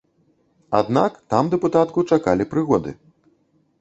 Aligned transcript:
Аднак 0.79 1.19
там 1.33 1.51
дэпутатку 1.53 2.05
чакалі 2.15 2.43
прыгоды. 2.55 2.91